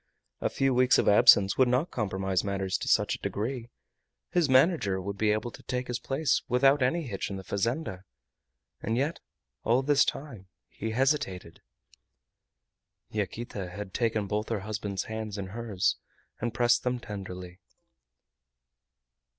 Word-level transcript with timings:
A 0.39 0.49
few 0.49 0.73
weeks 0.73 0.97
of 0.97 1.07
absence 1.07 1.59
would 1.59 1.67
not 1.67 1.91
compromise 1.91 2.43
matters 2.43 2.75
to 2.79 2.87
such 2.87 3.13
a 3.13 3.19
degree. 3.19 3.69
His 4.31 4.49
manager 4.49 4.99
would 4.99 5.15
be 5.15 5.29
able 5.31 5.51
to 5.51 5.61
take 5.61 5.87
his 5.87 5.99
place 5.99 6.41
without 6.47 6.81
any 6.81 7.03
hitch 7.03 7.29
in 7.29 7.35
the 7.37 7.43
fazenda. 7.43 8.05
And 8.81 8.97
yet 8.97 9.19
all 9.63 9.83
this 9.83 10.03
time 10.03 10.47
he 10.69 10.89
hesitated. 10.89 11.61
Yaquita 13.11 13.69
had 13.69 13.93
taken 13.93 14.25
both 14.25 14.49
her 14.49 14.61
husband's 14.61 15.03
hands 15.03 15.37
in 15.37 15.49
hers, 15.49 15.97
and 16.39 16.51
pressed 16.51 16.81
them 16.81 16.99
tenderly. 16.99 17.59